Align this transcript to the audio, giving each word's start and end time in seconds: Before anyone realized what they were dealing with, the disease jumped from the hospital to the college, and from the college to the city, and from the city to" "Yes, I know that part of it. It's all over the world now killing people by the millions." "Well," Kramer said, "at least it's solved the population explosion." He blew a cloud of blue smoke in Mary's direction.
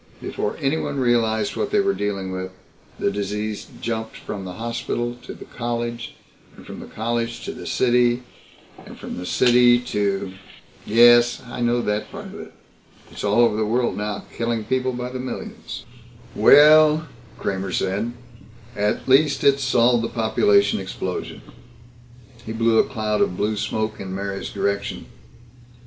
Before 0.19 0.57
anyone 0.59 0.99
realized 0.99 1.55
what 1.55 1.69
they 1.69 1.79
were 1.79 1.93
dealing 1.93 2.31
with, 2.31 2.49
the 2.97 3.11
disease 3.11 3.67
jumped 3.81 4.15
from 4.17 4.45
the 4.45 4.53
hospital 4.53 5.15
to 5.21 5.35
the 5.35 5.45
college, 5.45 6.15
and 6.57 6.65
from 6.65 6.79
the 6.79 6.87
college 6.87 7.45
to 7.45 7.51
the 7.51 7.67
city, 7.67 8.23
and 8.83 8.97
from 8.97 9.17
the 9.17 9.27
city 9.27 9.77
to" 9.77 10.33
"Yes, 10.87 11.43
I 11.45 11.61
know 11.61 11.83
that 11.83 12.11
part 12.11 12.25
of 12.33 12.39
it. 12.39 12.51
It's 13.11 13.23
all 13.23 13.41
over 13.41 13.55
the 13.55 13.63
world 13.67 13.95
now 13.95 14.25
killing 14.35 14.63
people 14.63 14.91
by 14.91 15.09
the 15.11 15.19
millions." 15.19 15.85
"Well," 16.35 17.07
Kramer 17.37 17.71
said, 17.71 18.13
"at 18.75 19.07
least 19.07 19.43
it's 19.43 19.63
solved 19.63 20.03
the 20.03 20.09
population 20.09 20.79
explosion." 20.79 21.43
He 22.43 22.53
blew 22.53 22.79
a 22.79 22.85
cloud 22.89 23.21
of 23.21 23.37
blue 23.37 23.55
smoke 23.55 23.99
in 23.99 24.15
Mary's 24.15 24.49
direction. 24.49 25.05